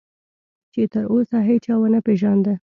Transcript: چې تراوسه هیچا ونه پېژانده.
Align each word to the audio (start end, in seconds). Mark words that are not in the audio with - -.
چې 0.73 0.81
تراوسه 0.93 1.37
هیچا 1.49 1.73
ونه 1.79 1.99
پېژانده. 2.07 2.53